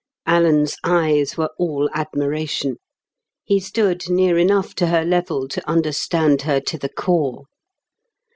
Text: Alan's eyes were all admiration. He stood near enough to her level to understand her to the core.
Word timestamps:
Alan's 0.25 0.77
eyes 0.83 1.37
were 1.37 1.51
all 1.59 1.87
admiration. 1.93 2.77
He 3.43 3.59
stood 3.59 4.09
near 4.09 4.35
enough 4.35 4.73
to 4.77 4.87
her 4.87 5.05
level 5.05 5.47
to 5.49 5.69
understand 5.69 6.41
her 6.41 6.59
to 6.59 6.77
the 6.79 6.89
core. 6.89 7.43